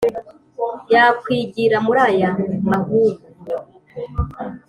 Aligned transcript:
yakwigira 0.93 1.77
muri 1.85 1.99
aya 2.09 2.31
mahugu 2.69 3.23